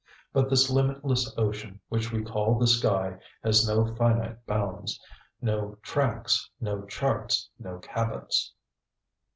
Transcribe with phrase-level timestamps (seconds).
[0.33, 4.99] But this limitless ocean which we call the sky has no finite bounds,
[5.43, 8.51] no tracks, no charts, no Cabots.